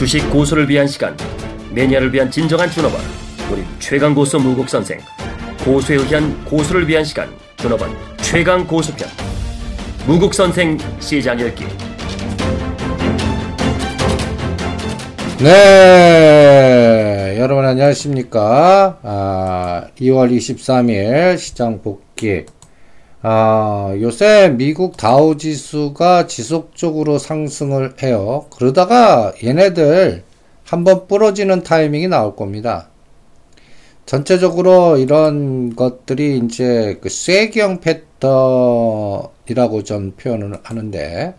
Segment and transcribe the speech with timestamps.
[0.00, 1.14] 주식 고수를 위한 시간
[1.74, 3.02] 매니아를 위한 진정한 준업원
[3.52, 4.98] 우리 최강 고수 무국 선생
[5.62, 9.06] 고수에 의한 고수를 위한 시간 준업원 최강 고수편
[10.06, 11.66] 무국 선생 시장 열기
[15.38, 19.00] 네, 여러분 안녕하십니까?
[19.02, 22.46] 아, 2월 23일 시장 복귀.
[23.22, 28.46] 아, 요새 미국 다우 지수가 지속적으로 상승을 해요.
[28.50, 30.24] 그러다가 얘네들
[30.64, 32.88] 한번 부러지는 타이밍이 나올 겁니다.
[34.06, 41.34] 전체적으로 이런 것들이 이제 그 쐐기형 패턴이라고 전 표현을 하는데,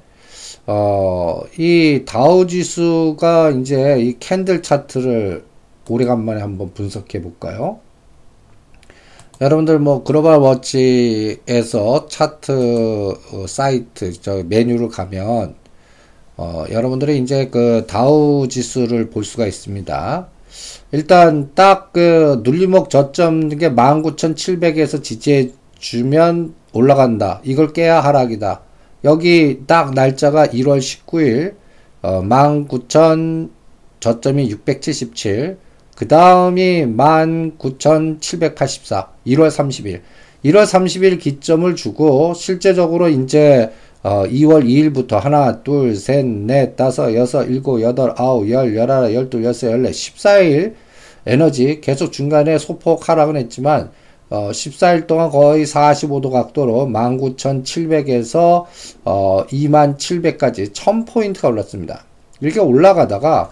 [0.68, 5.44] 어, 이 다우 지수가 이제 이 candle 차트를
[5.90, 7.80] 오래간만에 한번 분석해 볼까요?
[9.42, 12.52] 여러분들 뭐 글로벌 워치에서 차트
[13.34, 15.56] 어, 사이트 저 메뉴를 가면
[16.38, 20.28] 어, 여러분들이 이제 그 다우 지수를 볼 수가 있습니다.
[20.92, 27.42] 일단 딱 그 눌림목 저점 게 19,700에서 지지해 주면 올라간다.
[27.44, 28.62] 이걸 깨야 하락이다.
[29.04, 31.56] 여기 딱 날짜가 1월 19일
[32.04, 33.52] 어, 19,000
[34.00, 35.58] 저점이 677.
[35.96, 39.10] 그 다음이 19,784.
[39.28, 40.02] 1월 30일.
[40.46, 43.72] 1월 30일 기점을 주고 실제적으로 이제
[44.04, 49.44] 어, 2월 2일부터 하나, 둘, 셋, 넷, 다섯, 여섯, 일곱, 여덟, 아홉, 열, 열하나, 열둘,
[49.44, 50.74] 열세, 열네, 14일
[51.28, 53.92] 에너지 계속 중간에 소폭 하락은 했지만
[54.32, 58.66] 어, 14일 동안 거의 45도 각도로 19,700에서
[59.04, 62.06] 어, 2,700까지 1000포인트가 올랐습니다.
[62.40, 63.52] 이렇게 올라가다가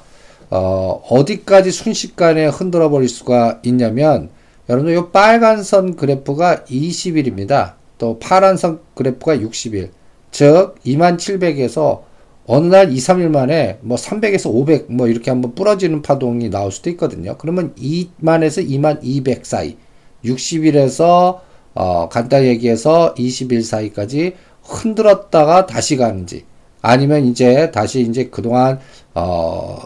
[0.49, 4.29] 어, 어디까지 순식간에 흔들어 버릴 수가 있냐면
[4.67, 7.73] 여러분들 이 빨간 선 그래프가 20일입니다.
[7.97, 9.89] 또 파란 선 그래프가 60일.
[10.31, 12.01] 즉 2700에서
[12.45, 16.89] 어느 날 2, 3일 만에 뭐 300에서 500 뭐 이렇게 한번 부러지는 파동이 나올 수도
[16.91, 17.35] 있거든요.
[17.37, 19.77] 그러면 2만에서 2만 200 사이
[20.25, 21.39] 60일에서
[21.75, 24.33] 어, 간단히 얘기해서 20일 사이까지
[24.63, 26.45] 흔들었다가 다시 가는지
[26.81, 28.79] 아니면 이제 다시 이제 그동안
[29.13, 29.79] 어,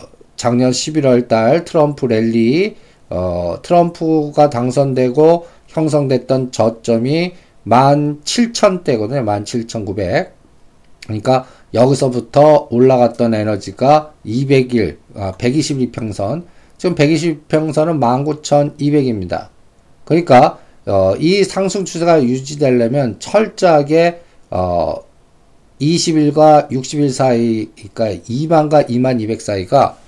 [0.43, 2.75] 작년 11월 달 트럼프 랠리
[3.09, 7.31] 어, 트럼프가 당선되고 형성됐던 저점이
[7.65, 9.23] 17,000대거든요.
[9.25, 10.33] 17,900.
[11.05, 16.43] 그러니까 여기서부터 올라갔던 에너지가 200일, 아, 120일평선.
[16.77, 19.47] 지금 120평선은 19,200입니다.
[20.03, 24.95] 그러니까 어, 이 상승 추세가 유지되려면 철저하게 어,
[25.79, 30.02] 20일과 60일 사이, 그러니까 2만과 2만 200 사이가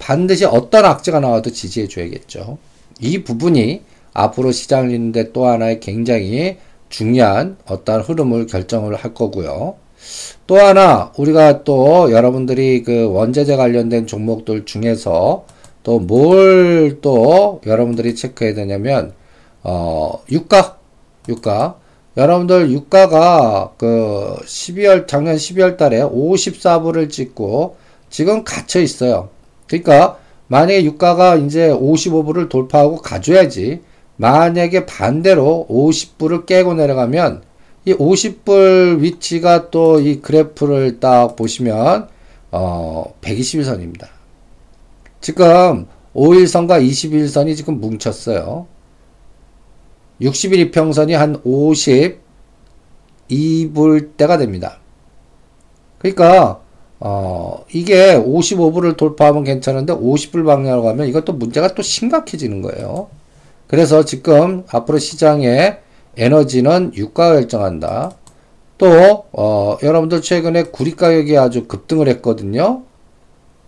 [0.00, 2.58] 반드시 어떤 악재가 나와도 지지해 줘야겠죠.
[3.00, 6.56] 이 부분이 앞으로 시장을 잇는데 또 하나의 굉장히
[6.88, 9.76] 중요한 어떤 흐름을 결정을 할 거고요.
[10.46, 15.44] 또 하나 우리가 또 여러분들이 그 원자재 관련된 종목들 중에서
[15.82, 19.12] 또 뭘또 여러분들이 체크해야 되냐면
[19.62, 20.78] 어 유가
[21.28, 21.76] 유가
[22.16, 27.76] 여러분들 유가가 그 12월 작년 12월 달에 54불을 찍고
[28.08, 29.28] 지금 갇혀 있어요.
[29.70, 33.82] 그러니까 만약에 유가가 이제 55불을 돌파하고 가줘야지
[34.16, 37.42] 만약에 반대로 50불을 깨고 내려가면
[37.86, 42.08] 이 50불 위치가 또 이 그래프를 딱 보시면
[42.50, 44.08] 어 121선입니다.
[45.20, 48.66] 지금 5일선과 21선이 지금 뭉쳤어요.
[50.20, 52.18] 60일 이평선이 한 52불
[54.16, 54.80] 때가 됩니다.
[55.98, 56.59] 그러니까
[57.00, 63.08] 어, 이게 55불을 돌파하면 괜찮은데 50불 방향으로 가면 이것도 문제가 또 심각해지는 거예요.
[63.66, 65.78] 그래서 지금 앞으로 시장의
[66.16, 68.12] 에너지는 유가가 결정한다.
[68.76, 72.82] 또 어, 여러분들 최근에 구리 가격이 아주 급등을 했거든요.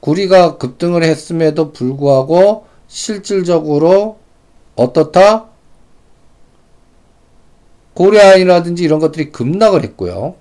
[0.01, 4.19] 구리가 급등을 했음에도 불구하고 실질적으로
[4.75, 5.47] 어떻다?
[7.95, 10.35] 고려아이라든지 이런 것들이 급락을 했고요.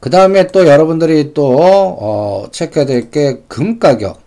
[0.00, 4.20] 그 다음에 또 여러분들이 또 어, 체크해야 될 게 금 가격.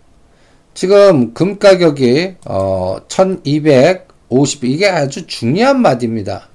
[0.74, 6.48] 지금 금 가격이 어, 1250 이게 아주 중요한 마디입니다.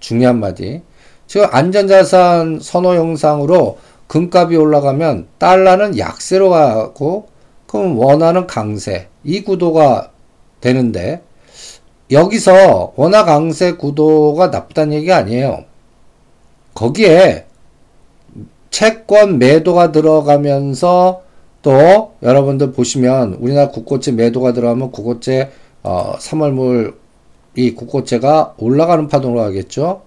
[0.00, 0.82] 중요한 마디.
[1.26, 3.78] 지금 안전자산 선호 영상으로
[4.08, 7.28] 금값이 올라가면 달러는 약세로 가고
[7.66, 9.08] 그럼 원화는 강세.
[9.22, 10.10] 이 구도가
[10.60, 11.22] 되는데
[12.10, 15.64] 여기서 원화 강세 구도가 나쁘다는 얘기 아니에요.
[16.74, 17.46] 거기에
[18.70, 21.22] 채권 매도가 들어가면서
[21.62, 25.50] 또 여러분들 보시면 우리나라 국고채 매도가 들어가면 국고채
[25.82, 26.94] 어, 3월물
[27.56, 30.02] 이 국고채가 올라가는 파동으로 가겠죠.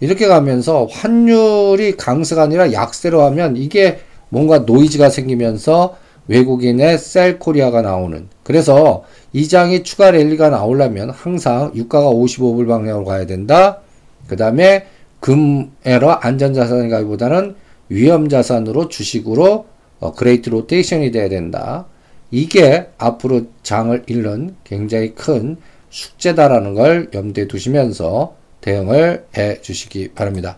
[0.00, 5.96] 이렇게 가면서 환율이 강세가 아니라 약세로 하면 이게 뭔가 노이즈가 생기면서
[6.28, 13.26] 외국인의 Sell Korea가 나오는 그래서 이 장이 추가 랠리가 나오려면 항상 유가가 55불 방향으로 가야
[13.26, 13.78] 된다.
[14.28, 14.86] 그 다음에
[15.20, 17.54] 금이나 안전자산이 가기보다는
[17.92, 19.66] 위험 자산으로 주식으로
[20.00, 21.86] 어, Great Rotation이 돼야 된다.
[22.30, 25.58] 이게 앞으로 장을 읽는 굉장히 큰
[25.90, 30.56] 숙제다라는 걸 염두에 두시면서 대응을 해 주시기 바랍니다.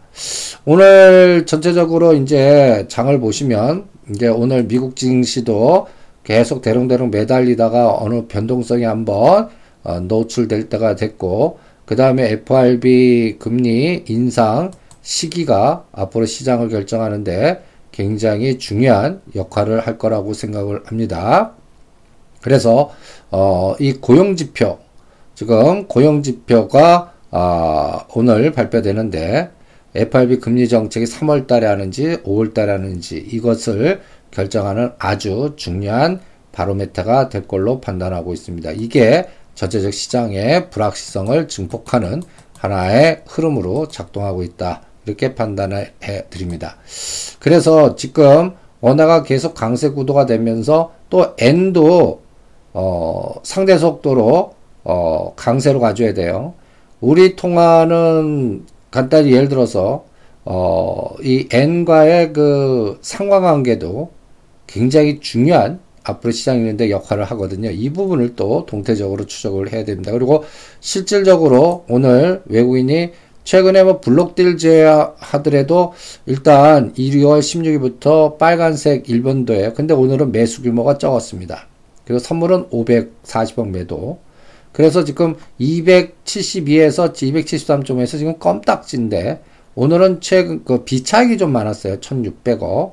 [0.65, 5.89] 오늘 전체적으로 이제 장을 보시면 이제 오늘 미국 증시도
[6.23, 9.49] 계속 대롱대롱 매달리다가 어느 변동성이 한번
[9.83, 14.71] 어, 노출될 때가 됐고 그 다음에 FRB 금리 인상
[15.05, 17.63] 시기가 앞으로 시장을 결정하는데
[17.93, 21.53] 굉장히 중요한 역할을 할 거라고 생각을 합니다.
[22.43, 22.91] 그래서
[23.31, 24.79] 어, 이 고용 지표
[25.37, 29.51] 지금 고용 지표가 아, 오늘 발표되는데
[29.95, 34.01] FRB 금리 정책이 3월 달에 하는지 5월 달에 하는지 이것을
[34.31, 36.21] 결정하는 아주 중요한
[36.53, 38.73] 바로메타가 될 걸로 판단하고 있습니다.
[38.73, 42.23] 이게 전체적 시장의 불확실성을 증폭하는
[42.59, 44.83] 하나의 흐름으로 작동하고 있다.
[45.07, 46.77] 이렇게 판단을 해 드립니다.
[47.39, 52.23] 그래서 지금 원화가 계속 강세 구도가 되면서 또 N도
[52.73, 54.55] 어, 상대 속도로
[54.85, 56.55] 어, 강세로 가져야 돼요.
[57.01, 60.05] 우리 통화는 간단히 예를 들어서
[60.45, 64.11] 어, 이 N과의 그 상관관계도
[64.67, 67.71] 굉장히 중요한 앞으로 시장 있는데 역할을 하거든요.
[67.71, 70.13] 이 부분을 또 동태적으로 추적을 해야 됩니다.
[70.13, 70.45] 그리고
[70.81, 73.13] 실질적으로 오늘 외국인이
[73.45, 75.93] 최근에 뭐 블록딜 제하더라도
[76.27, 81.67] 일단 1월 16일부터 빨간색 1번도에 근데 오늘은 매수 규모가 적었습니다.
[82.05, 84.19] 그리고 선물은 540억 매도.
[84.73, 89.41] 그래서 지금 272에서 273점에서 지금 껌딱지인데
[89.75, 91.99] 오늘은 최근 그 비차익이 좀 많았어요.
[92.01, 92.93] 1600억.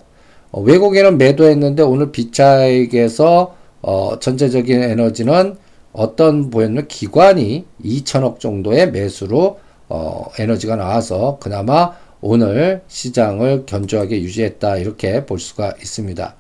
[0.52, 5.56] 어, 외국인은 매도했는데 오늘 비차익에서 어, 전체적인 에너지는
[5.94, 9.60] 어떤 보였는 기관이 2천억 정도의 매수로
[9.92, 11.92] 어, 에너지가 나와서 그나마
[12.22, 16.36] 오늘 시장을 견조하게 유지했다 이렇게 볼 수가 있습니다.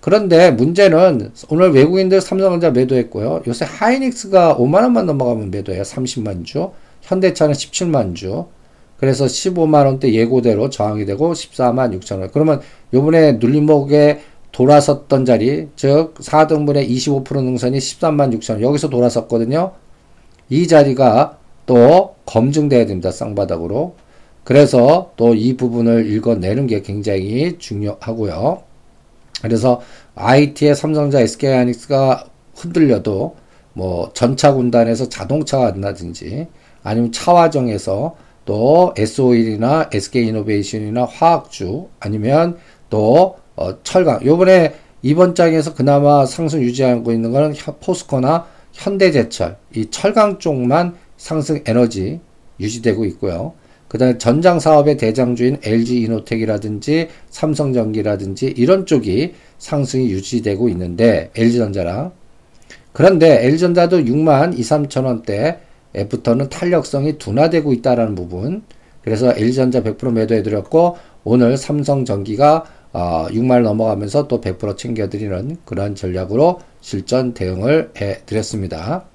[0.00, 3.42] 그런데 문제는 오늘 외국인들 삼성전자 매도했고요.
[3.46, 5.82] 요새 하이닉스가 5만 원만 넘어가면 매도해요.
[5.82, 6.72] 30만 주.
[7.02, 8.46] 현대차는 17만 주.
[8.96, 12.30] 그래서 15만 원대 예고대로 저항이 되고 14만 6천 원.
[12.32, 12.60] 그러면
[12.92, 18.62] 요번에 눌림목에 돌아섰던 자리, 즉 4등분의 25% 능선이 13만 6천 원.
[18.62, 19.72] 여기서 돌아섰거든요.
[20.48, 23.10] 이 자리가 또 검증돼야 됩니다.
[23.10, 23.94] 쌍바닥으로.
[24.44, 28.62] 그래서 또 이 부분을 읽어내는 게 굉장히 중요하고요.
[29.42, 29.80] 그래서
[30.14, 33.36] IT의 삼성자 SK하이닉스가 흔들려도
[33.72, 36.48] 뭐 전차 군단에서 자동차가 안 나든지
[36.82, 42.56] 아니면 차화정에서 또 S51이나 SK이노베이션이나 화학주 아니면
[42.90, 50.38] 또 어, 철강 요번에 이번 장에서 그나마 상승 유지하고 있는 거는 포스코나 현대제철 이 철강
[50.38, 52.20] 쪽만 상승 에너지
[52.58, 53.52] 유지되고 있고요.
[53.88, 62.12] 그 다음에 전장 사업의 대장주인 LG 이노텍이라든지 삼성전기라든지 이런 쪽이 상승이 유지되고 있는데 LG전자랑
[62.92, 65.58] 그런데 LG전자도 6만 2, 3천 원대
[65.94, 68.62] 애프터는 탄력성이 둔화되고 있다라는 부분.
[69.02, 77.34] 그래서 LG전자 100% 매도해드렸고 오늘 삼성전기가 어, 6만 넘어가면서 또 100% 챙겨드리는 그런 전략으로 실전
[77.34, 79.07] 대응을 해드렸습니다.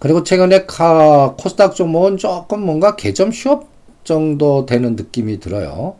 [0.00, 3.68] 그리고 최근에 카, 코스닥 종목은 조금 뭔가 개점 휴업
[4.02, 5.94] 정도 되는 느낌이 들어요.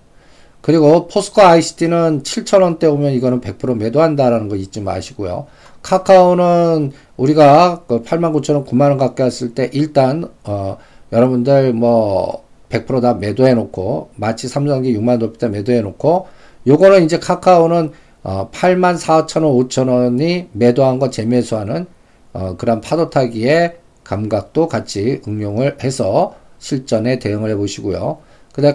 [0.62, 5.46] 그리고 포스코 ICT는 7천원대 오면 이거는 100% 매도한다라는 거 잊지 마시고요.
[5.82, 10.78] 카카오는 우리가 그 8만 9천 원, 9만 원 가까이 했을 때 일단 어
[11.12, 16.26] 여러분들 뭐 100%다 매도해 놓고 마치 삼성전기 6만 원대 매도해 놓고
[16.66, 17.92] 요거는 이제 카카오는
[18.22, 21.86] 어 8만 4천 원, 5천 원에 매도한 거 재매수하는
[22.32, 23.76] 어 그런 파도 타기의
[24.10, 28.18] 감각도 같이 응용을 해서 실전에 대응을 해 보시고요.
[28.52, 28.74] 그 다음에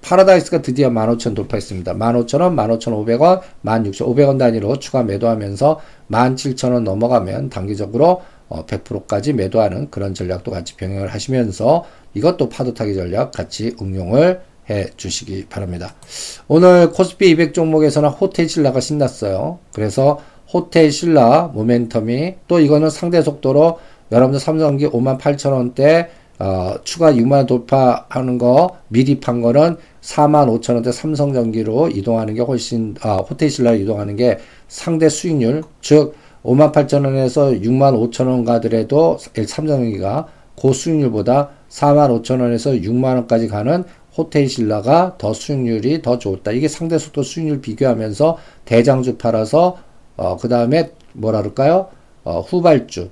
[0.00, 1.94] 파라다이스가 드디어 15,000 돌파했습니다.
[1.94, 10.76] 15,000원, 15,500원, 16,500원 단위로 추가 매도하면서 17,000원 넘어가면 단기적으로 어, 100%까지 매도하는 그런 전략도 같이
[10.76, 11.84] 병행을 하시면서
[12.14, 15.94] 이것도 파도 타기 전략 같이 응용을 해 주시기 바랍니다.
[16.48, 19.60] 오늘 코스피 200 종목에서는 호텔 신라가 신났어요.
[19.72, 20.18] 그래서
[20.52, 23.78] 호텔 신라 모멘텀이 또 이거는 상대 속도로
[24.12, 31.88] 여러분들 삼성기 58,000원대 어, 추가 6만원 돌파하는 거 미리 판 거는 4만 5천 원대 삼성전기로
[31.88, 34.38] 이동하는 게 훨씬 아, 호텔신라로 이동하는 게
[34.68, 36.14] 상대 수익률 즉
[36.44, 40.28] 5만 8천 원에서 6만 5천 원 가더라도 삼성전기가
[40.60, 43.84] 그 수익률보다 4만 5천 원에서 6만 원까지 가는
[44.16, 46.52] 호텔신라가 더 수익률이 더 좋다.
[46.52, 49.78] 이게 상대 속도 수익률 비교하면서 대장주 팔아서
[50.16, 51.88] 어, 그 다음에 뭐라 그럴까요?
[52.24, 53.08] 어, 후발주.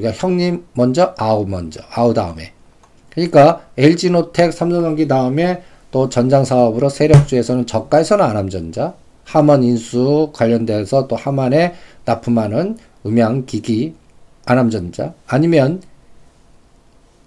[0.00, 2.52] 그러니까 형님 먼저, 아우 먼저, 아우 다음에.
[3.10, 11.74] 그러니까 LG노텍, 삼성전기 다음에 또 전장 사업으로 세력주에서는 저가에서는 아남전자, 하만 인수 관련돼서 또 하만에
[12.06, 13.94] 납품하는 음향기기
[14.46, 15.82] 아남전자 아니면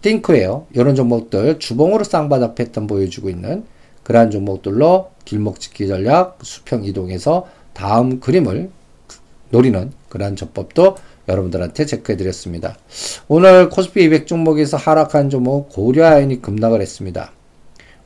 [0.01, 3.65] 띵크웨어 이런 종목들 주봉으로 쌍바닥 패턴 보여주고 있는
[4.03, 8.71] 그러한 종목들로 길목지키 전략 수평 이동해서 다음 그림을
[9.51, 10.95] 노리는 그러한 전법도
[11.27, 12.77] 여러분들한테 체크해 드렸습니다.
[13.27, 17.31] 오늘 코스피 200 종목에서 하락한 종목 고려아연이 급락을 했습니다.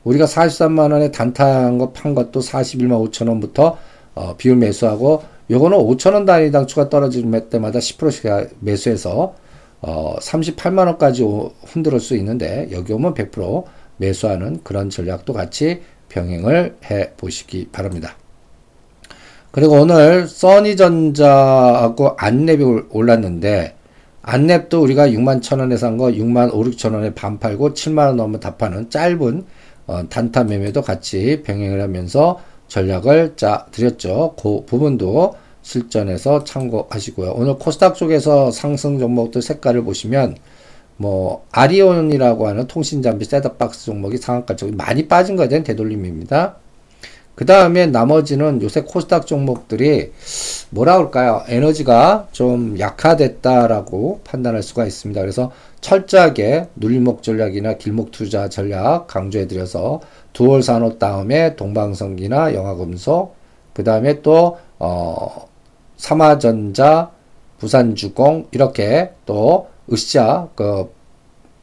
[0.04, 3.76] 우리가 43만원에 단타한 거 판 것도 41만 5천원부터
[4.14, 9.34] 어, 비율 매수하고 요거는 5천원 단위당 추가 떨어질 때마다 10%씩 매수해서
[9.82, 13.64] 어, 38만원까지 흔들을 수 있는데 여기 오면 100%
[13.98, 18.16] 매수하는 그런 전략도 같이 병행을 해 보시기 바랍니다.
[19.56, 23.74] 그리고 오늘 써니전자하고 안랩이 올랐는데
[24.22, 28.40] 안랩도 우리가 6만 천원에 산 거 6만 5, 6천 원에 반 팔고 7만 원 넘으면
[28.40, 29.46] 다 파는 짧은
[29.86, 34.34] 어, 단타 매매도 같이 병행을 하면서 전략을 짜 드렸죠.
[34.38, 37.32] 그 부분도 실전에서 참고하시고요.
[37.34, 40.36] 오늘 코스닥 쪽에서 상승 종목들 색깔을 보시면
[40.98, 46.56] 뭐 아리온이라고 하는 통신 장비 셋업박스 종목이 상한가 쪽이 많이 빠진 거에 대한 되돌림입니다.
[47.36, 50.10] 그 다음에 나머지는 요새 코스닥 종목들이
[50.70, 51.42] 뭐라 그럴까요?
[51.46, 55.20] 에너지가 좀 약화됐다라고 판단할 수가 있습니다.
[55.20, 55.52] 그래서
[55.82, 60.00] 철저하게 눌목 전략이나 길목 투자 전략 강조해드려서
[60.32, 63.36] 두월 산업 다음에 동방성기나 영화금속,
[63.74, 65.46] 그 다음에 또, 어,
[65.98, 67.10] 삼화전자,
[67.58, 70.90] 부산주공, 이렇게 또, 으쌰, 그,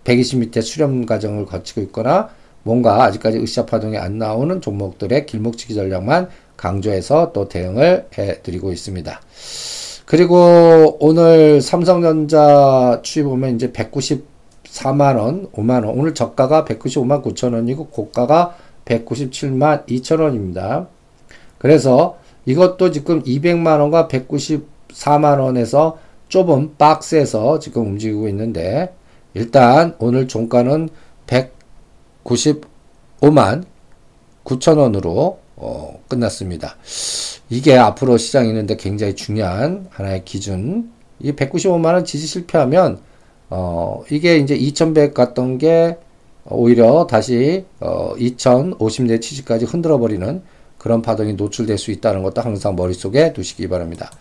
[0.04, 2.30] 120m 수렴 과정을 거치고 있거나,
[2.64, 9.22] 뭔가 아직까지 으쌰 파동이 안 나오는 종목들의 길목치기 전략만 강조해서 또 대응을 해 드리고 있습니다.
[10.06, 15.98] 그리고 오늘 삼성전자 추이 보면 이제 194만원, 5만원.
[15.98, 18.56] 오늘 저가가 195만 9천원이고 고가가
[18.86, 20.88] 197만 2천원입니다.
[21.58, 25.96] 그래서 이것도 지금 200만원과 194만원에서
[26.28, 28.94] 좁은 박스에서 지금 움직이고 있는데
[29.34, 30.90] 일단 오늘 종가는
[32.24, 33.66] 195만
[34.44, 36.76] 9천 원으로 어, 끝났습니다.
[37.50, 40.92] 이게 앞으로 시장에 있는데 굉장히 중요한 하나의 기준.
[41.20, 43.00] 이 195만 원 지지 실패하면,
[43.50, 45.98] 어, 이게 이제 2100 갔던 게
[46.50, 50.42] 오히려 다시, 어, 2050 내 치즈까지 흔들어 버리는
[50.78, 54.12] 그런 파동이 노출될 수 있다는 것도 항상 머릿속에 두시기 바랍니다.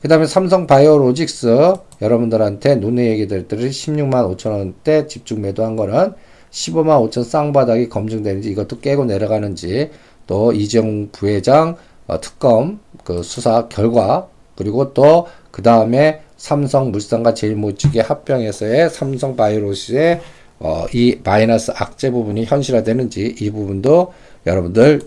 [0.00, 6.12] 그 다음에 삼성 바이오로직스 여러분들한테 눈에 얘기들을 16만 5천원대 집중 매도한 거는
[6.52, 9.90] 15만 5천 쌍바닥이 검증되는지 이것도 깨고 내려가는지
[10.26, 18.02] 또 이재용 부회장 어, 특검 그 수사 결과 그리고 또 그 다음에 삼성 물산과 제일모직의
[18.02, 20.20] 합병에서의 삼성 바이오로스의
[20.58, 24.12] 어, 이 마이너스 악재 부분이 현실화되는지 이 부분도
[24.46, 25.02] 여러분들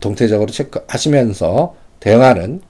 [0.00, 2.62] 동태적으로 체크하시면서 대응하는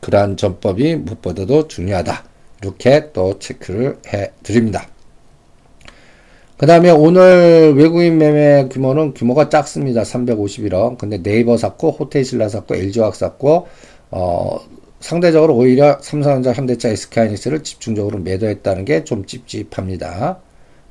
[0.00, 2.24] 그러한 전법이 무엇보다도 중요하다.
[2.62, 4.86] 이렇게 또 체크를 해 드립니다.
[6.58, 10.02] 그 다음에 오늘 외국인 매매 규모는 규모가 작습니다.
[10.02, 10.98] 351억.
[10.98, 13.68] 근데 네이버 샀고, 호텔신라 샀고, LG화학 샀고,
[14.10, 14.58] 어,
[15.00, 20.40] 상대적으로 오히려 삼성전자, 현대차, SK하이닉스를 집중적으로 매도했다는 게 좀 찝찝합니다.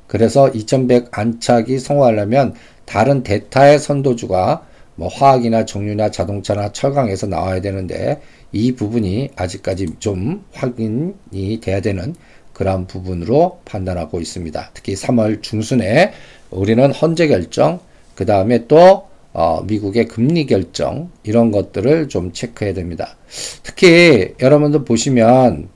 [0.06, 2.54] 그래서 2100 안착이 성공하려면
[2.86, 8.20] 다른 대타의 선도주가 뭐 화학이나 정유나 자동차나 철강에서 나와야 되는데
[8.52, 12.14] 이 부분이 아직까지 좀 확인이 돼야 되는
[12.58, 14.70] 그러한 부분으로 판단하고 있습니다.
[14.74, 16.12] 특히 3월 중순에
[16.50, 17.80] 우리는 헌재 결정,
[18.14, 23.16] 그 다음에 또 어, 미국의 금리 결정 이런 것들을 좀 체크해야 됩니다.
[23.62, 25.68] 특히 여러분들 보시면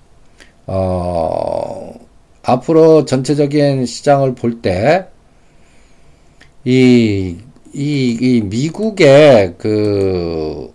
[0.66, 1.94] 어,
[2.42, 5.12] 앞으로 전체적인 시장을 볼 때
[6.64, 7.36] 이
[7.74, 10.72] 이, 이 미국의 그,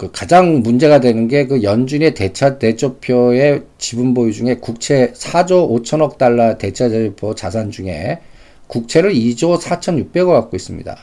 [0.00, 6.16] 그 가장 문제가 되는 게 그 연준의 대차 대조표의 지분 보유 중에 국채 4조 5천억
[6.16, 8.20] 달러 대차 대조표 자산 중에
[8.66, 10.96] 국채를 2조 4,600억 갖고 있습니다.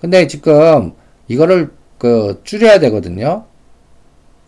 [0.00, 0.92] 근데 지금
[1.26, 3.46] 이거를 그 줄여야 되거든요.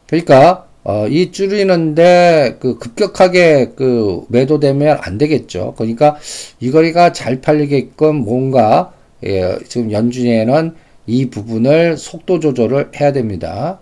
[0.07, 5.75] 그러니까 어, 이 줄이는데 그 급격하게 그 매도되면 안 되겠죠.
[5.77, 6.19] 그러니까
[6.61, 8.93] 이 거리가 잘 팔리게끔 뭔가
[9.25, 13.81] 예, 지금 연준에는 이 부분을 속도 조절을 해야 됩니다.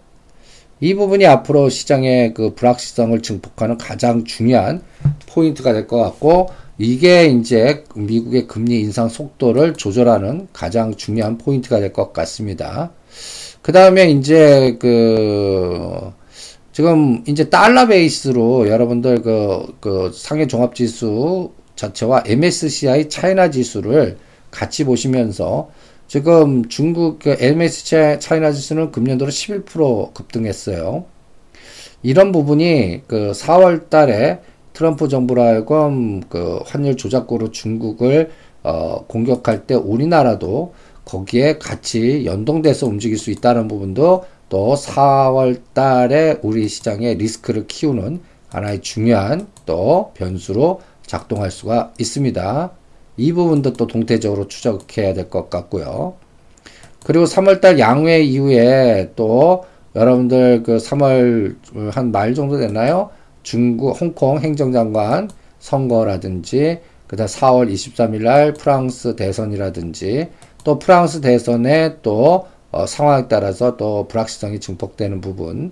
[0.81, 4.83] 이 부분이 앞으로 시장의 그 불확실성을 증폭하는 가장 중요한
[5.29, 11.93] 포인트가 될 것 같고, 이게 이제 미국의 금리 인상 속도를 조절하는 가장 중요한 포인트가 될
[11.93, 12.91] 것 같습니다.
[13.63, 16.13] 그 다음에 이제 그,
[16.73, 24.19] 지금 이제 달러 베이스로 여러분들 그, 그 상해 종합 지수 자체와 MSCI China 지수를
[24.51, 25.71] 같이 보시면서
[26.15, 31.07] 지금 중국 그 MSCI China 지수는 금년도로 11% 급등했어요.
[32.05, 34.39] 이런 부분이 그 4월 달에
[34.75, 38.31] 트럼프 정부라 하여금 그 환율 조작고로 중국을
[38.63, 46.69] 어 공격할 때 우리나라도 거기에 같이 연동돼서 움직일 수 있다는 부분도 또 4월 달에 우리
[46.69, 52.84] 시장의 리스크를 키우는 하나의 중요한 또 변수로 작동할 수가 있습니다.
[53.17, 56.15] 이 부분도 또 동태적으로 추적해야 될 것 같고요.
[57.05, 61.57] 그리고 3월달 양회 이후에 또 여러분들 그 3월
[61.93, 63.11] 한 말 정도 됐나요?
[63.43, 70.29] 중국 홍콩 행정장관 선거라든지 그다음 4월 23일 날 프랑스 대선이라든지
[70.65, 75.71] 또 프랑스 대선에 또 어, 상황에 따라서 또 불확실성이 증폭되는 부분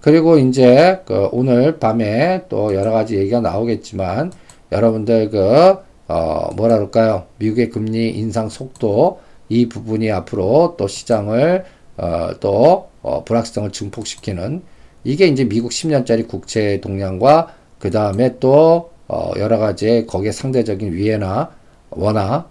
[0.00, 4.32] 그리고 이제 그 오늘 밤에 또 여러 가지 얘기가 나오겠지만
[4.70, 5.78] 여러분들 그
[6.08, 7.26] 어, 뭐라 그럴까요?
[7.38, 11.64] 미국의 금리 인상 속도 이 부분이 앞으로 또 시장을
[11.96, 14.62] 어, 또 어, 불확실성을 증폭시키는
[15.04, 21.50] 이게 이제 미국 10년짜리 국채 동향과 그 다음에 또 어, 여러 가지 거기에 상대적인 위에나
[21.90, 22.46] 원화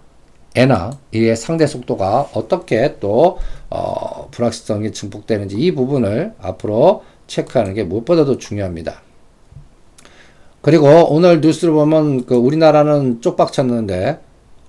[0.54, 8.38] 엔화 이의 상대 속도가 어떻게 또 어, 불확실성이 증폭되는지 이 부분을 앞으로 체크하는 게 무엇보다도
[8.38, 9.02] 중요합니다.
[10.66, 14.18] 그리고 오늘 뉴스를 보면 그 우리나라는 쪽박쳤는데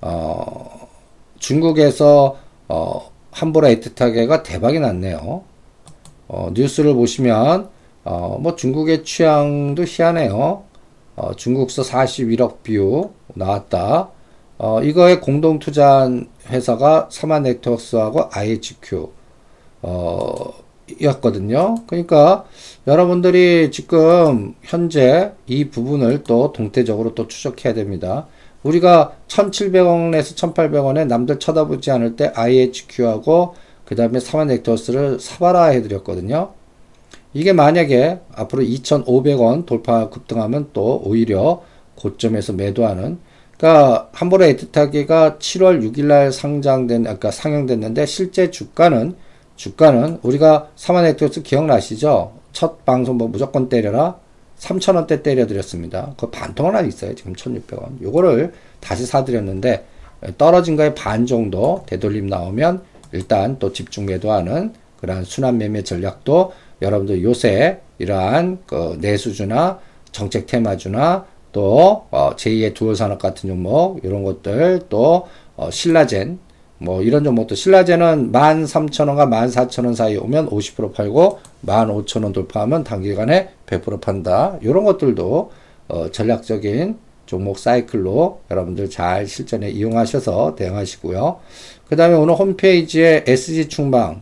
[0.01, 0.87] 어,
[1.39, 2.37] 중국에서
[2.67, 5.41] 어, 함부로 애틋하게가 대박이 났네요.
[6.27, 7.69] 어, 뉴스를 보시면
[8.03, 10.65] 어, 뭐 중국의 취향도 희한해요.
[11.15, 14.09] 어, 중국서 41억 뷰 나왔다.
[14.59, 19.09] 어, 이거에 공동 투자한 회사가 삼화네트웍스하고 IHQ
[19.81, 20.53] 어,
[21.01, 21.75] 였거든요.
[21.87, 22.45] 그러니까
[22.85, 28.27] 여러분들이 지금 현재 이 부분을 또 동태적으로 또 추적해야 됩니다.
[28.63, 36.51] 우리가 1,700원에서 1,800원에 남들 쳐다보지 않을 때 IHQ하고 그 다음에 사만 넥터스를 사봐라 해드렸거든요.
[37.33, 41.61] 이게 만약에 앞으로 2,500원 돌파 급등하면 또 오히려
[41.95, 43.19] 고점에서 매도하는
[43.57, 49.15] 그러니까 함보레 에트타기가 7월 6일날 상장된 아까 상영됐는데 실제 주가는
[49.57, 52.31] 주가는 우리가 사만 넥터스 기억나시죠?
[52.53, 54.17] 첫 방송 뭐 무조건 때려라
[54.59, 56.13] 3,000원대 때려드렸습니다.
[56.17, 57.13] 그 반통 하나 있어요.
[57.13, 58.01] 지금 1,600원.
[58.01, 59.85] 요거를 다시 사드렸는데
[60.37, 67.23] 떨어진 거에 반 정도 되돌림 나오면 일단 또 집중 매도하는 그러한 순환 매매 전략도 여러분들
[67.23, 69.79] 요새 이러한 그 내수주나
[70.11, 76.39] 정책 테마주나 또 어, 제2의 두월 산업 같은 종목 이런 것들 또 어, 신라젠
[76.79, 84.57] 뭐 이런 종목도 신라젠은 13,000원과 14,000원 사이 오면 50% 팔고 15,000원 돌파하면 단기간에 100% 판다.
[84.61, 85.51] 이런 것들도
[85.87, 91.39] 어, 전략적인 종목 사이클로 여러분들 잘 실전에 이용하셔서 대응하시고요.
[91.89, 94.21] 그 다음에 오늘 홈페이지에 SG 충방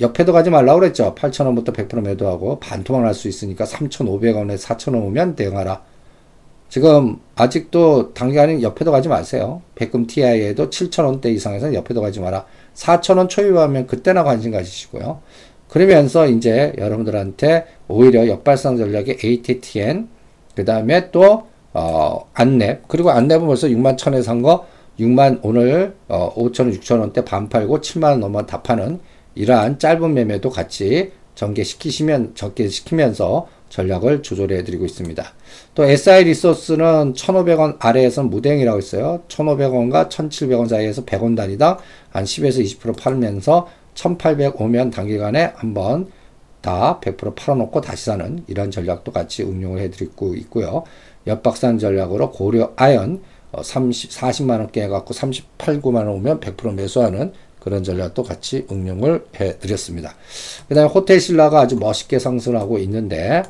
[0.00, 1.14] 옆에도 가지 말라고 그랬죠.
[1.14, 5.82] 8,000원부터 100% 매도하고 반토막 날 수 있으니까 3,500원에 4,000원 오면 대응하라.
[6.70, 9.60] 지금 아직도 단기간에 옆에도 가지 마세요.
[9.74, 12.46] 백금 TI에도 7,000원대 이상에서는 옆에도 가지 마라.
[12.74, 15.20] 4,000원 초유하면 그때나 관심 가지시고요.
[15.68, 20.08] 그러면서 이제 여러분들한테 오히려 역발상 전략의 ATTN,
[20.54, 24.66] 그 다음에 또, 어, 안랩, 그리고 안랩은 벌써 6만 1천에 산 거,
[24.98, 29.00] 6만 오늘, 어, 5천원, 6천원대 반 팔고 7만원 넘어 다 파는
[29.34, 35.24] 이러한 짧은 매매도 같이 전개시키시면, 전개시키면서 전략을 조절해 드리고 있습니다.
[35.74, 39.22] 또 SI 리소스는 1,500원 아래에서 무대행이라고 있어요.
[39.28, 41.78] 1,500원과 1,700원 사이에서 100원 단위당
[42.10, 46.08] 한 10에서 20% 팔면서 1,800 오면 단기간에 한번
[46.60, 50.84] 다 100% 팔아놓고 다시 사는 이런 전략도 같이 응용을 해드리고 있고요.
[51.26, 53.22] 옆박산 전략으로 고려 아연
[53.62, 60.14] 30, 40만원 깨 갖고 38, 9만원 오면 100% 매수하는 그런 전략도 같이 응용을 해드렸습니다.
[60.68, 63.42] 그 다음에 호텔 신라가 아주 멋있게 상승하고 있는데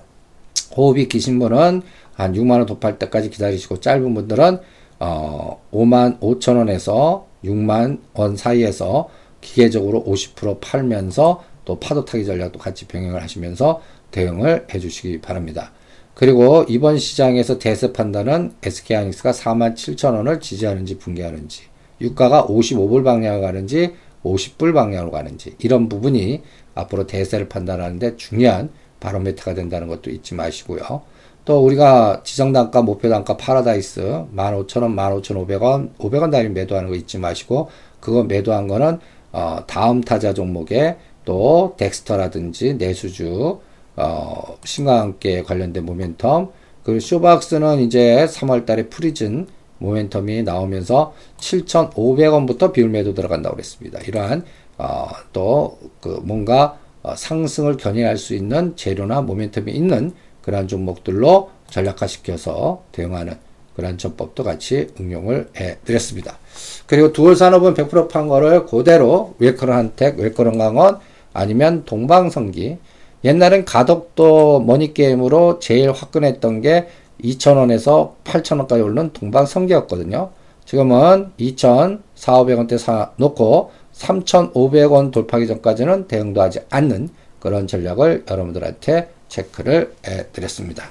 [0.77, 1.83] 호흡이 기신 분은
[2.15, 4.59] 한 6만원 도파할 때까지 기다리시고 짧은 분들은
[5.01, 9.09] 어, 5만 5천 원에서 6만 원 사이에서
[9.41, 15.73] 기계적으로 50% 팔면서 또 파도 타기 전략도 같이 병행을 하시면서 대응을 해 주시기 바랍니다.
[16.15, 21.63] 그리고 이번 시장에서 대세 판단은 SK하이닉스가 4만 7천 원을 지지하는지 붕괴하는지
[22.01, 26.43] 유가가 55불 방향으로 가는지 50불 방향으로 가는지 이런 부분이
[26.75, 31.03] 앞으로 대세를 판단하는데 중요한 바로메트가 된다는 것도 잊지 마시고요.
[31.45, 34.01] 또 우리가 지정단가, 목표단가 파라다이스
[34.35, 38.99] 15,000원, 15,500원, 500원 단위 매도하는 거 잊지 마시고 그거 매도한 거는
[39.33, 43.61] 어, 다음 타자 종목에 또 덱스터라든지 내수주
[43.97, 46.51] 어, 신과 함께 관련된 모멘텀
[46.85, 49.47] 그리고 쇼박스는 이제 3월 달에 프리즌
[49.81, 53.99] 모멘텀이 나오면서 7,500원부터 비율 매도 들어간다고 그랬습니다.
[54.01, 54.45] 이러한
[54.79, 56.81] 어, 또 그 뭔가 어,
[57.15, 63.35] 상승을 견인할 수 있는 재료나 모멘텀이 있는 그러한 종목들로 전략화시켜서 대응하는
[63.77, 66.39] 그런 전법도 같이 응용을 해 드렸습니다.
[66.87, 70.99] 그리고 두월 산업은 100%판 거를 그대로 웰커런 한택, 웰커런 강원
[71.33, 72.79] 아니면 동방성기
[73.25, 76.89] 옛날엔 가덕도 머니게임으로 제일 화끈했던 게
[77.23, 80.31] 2,000원에서 8,000원까지 오르는 동방성기였거든요.
[80.65, 87.09] 지금은 2,400원대 사 놓고 3,500원 돌파기 전까지는 대응도 하지 않는
[87.39, 90.85] 그런 전략을 여러분들한테 체크를 해 드렸습니다.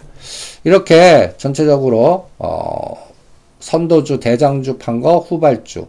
[0.63, 3.10] 이렇게 전체적으로 어,
[3.60, 5.88] 선도주, 대장주 판거 후발주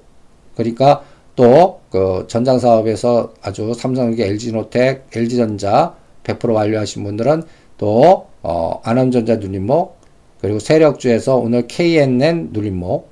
[0.56, 1.02] 그러니까
[1.36, 7.42] 또 그 전장 사업에서 아주 삼성에게 LG노텍, LG전자 100% 완료하신 분들은
[7.78, 9.98] 또 어, 안암전자 누림목
[10.40, 13.10] 그리고 세력주에서 오늘 KNN 누림목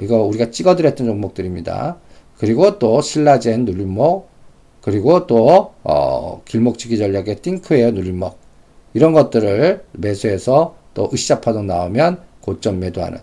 [0.00, 1.96] 이거 우리가 찍어드렸던 종목들입니다.
[2.40, 4.30] 그리고 또 신라젠 누림목
[4.80, 8.38] 그리고 또 어, 길목치기 전략의 띵크웨어 누림목
[8.94, 13.18] 이런 것들을 매수해서 또 으쌰 파동 나오면 고점 매도하는.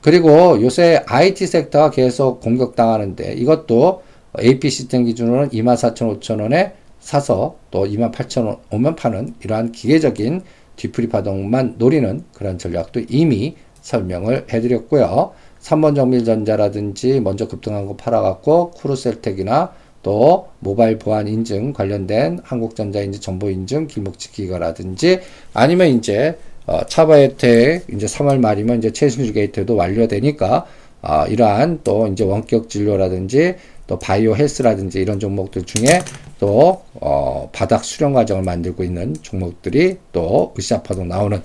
[0.00, 4.02] 그리고 요새 IT 섹터가 계속 공격당하는데 이것도
[4.42, 10.40] AP 시스템 기준으로는 24,000, 5,000원에 사서 또 28,000원 오면 파는 이러한 기계적인
[10.76, 15.32] 뒤풀이 파동만 노리는 그런 전략도 이미 설명을 해드렸고요.
[15.62, 19.72] 3번 정밀전자라든지 먼저 급등한 거 팔아갖고 쿠르셀텍이나
[20.02, 25.20] 또 모바일 보안 인증 관련된 한국전자 인증 정보 인증 길목지키기라든지
[25.54, 30.66] 아니면 이제 어, 차바이오텍 이제 3월 말이면 이제 최신주 게이트도 완료되니까
[31.02, 36.00] 어, 이러한 또 이제 원격 진료라든지 또 바이오 헬스라든지 이런 종목들 중에
[36.38, 41.42] 또 어, 바닥 수렴 과정을 만들고 있는 종목들이 또 으쌰파동 나오는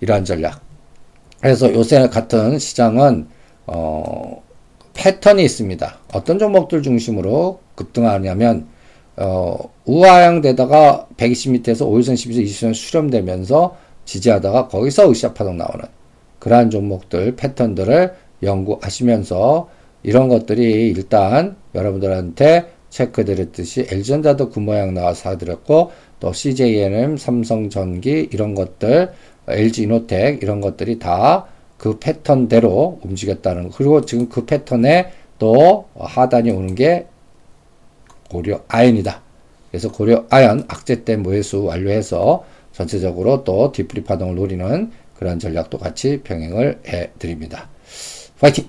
[0.00, 0.60] 이러한 전략.
[1.40, 3.28] 그래서 요새 같은 시장은
[3.66, 4.42] 어,
[4.94, 5.98] 패턴이 있습니다.
[6.12, 8.66] 어떤 종목들 중심으로 급등하냐면
[9.16, 15.84] 어, 우하향되다가 120m에서 5일선, 12선, 20선 수렴되면서 지지하다가 거기서 으쌰파동 나오는
[16.38, 19.68] 그러한 종목들 패턴들을 연구하시면서
[20.02, 28.54] 이런 것들이 일단 여러분들한테 체크 드렸듯이 엘전자도 그 모양 나와서 사드렸고 또 CJNM, 삼성전기 이런
[28.54, 29.10] 것들
[29.48, 31.46] LG이노텍 이런 것들이 다
[31.78, 33.76] 그 패턴대로 움직였다는 거.
[33.76, 37.06] 그리고 지금 그 패턴에 또 하단이 오는 게
[38.30, 39.22] 고려 아연이다.
[39.70, 46.20] 그래서 고려 아연 악재 때 모해수 완료해서 전체적으로 또 디프리 파동을 노리는 그런 전략도 같이
[46.22, 47.68] 병행을 해 드립니다.
[48.40, 48.68] 파이팅!